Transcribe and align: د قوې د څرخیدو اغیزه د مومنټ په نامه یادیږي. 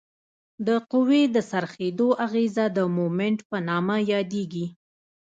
د 0.67 0.69
قوې 0.91 1.23
د 1.35 1.37
څرخیدو 1.51 2.07
اغیزه 2.25 2.65
د 2.77 2.79
مومنټ 2.97 3.39
په 3.49 3.57
نامه 3.67 3.95
یادیږي. 4.13 4.65